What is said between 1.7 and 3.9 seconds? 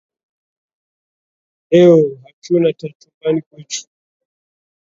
Eoo hachuna taa chumbani kwechu